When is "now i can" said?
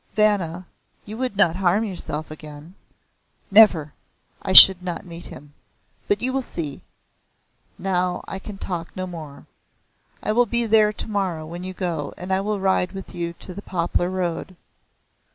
7.77-8.57